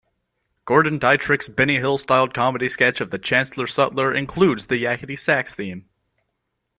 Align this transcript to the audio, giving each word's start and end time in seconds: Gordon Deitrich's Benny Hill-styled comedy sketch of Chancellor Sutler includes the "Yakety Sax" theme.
Gordon 0.65 0.99
Deitrich's 0.99 1.47
Benny 1.47 1.75
Hill-styled 1.77 2.33
comedy 2.33 2.67
sketch 2.69 3.01
of 3.01 3.13
Chancellor 3.21 3.67
Sutler 3.67 4.11
includes 4.11 4.65
the 4.65 4.81
"Yakety 4.81 5.15
Sax" 5.15 5.53
theme. 5.53 5.89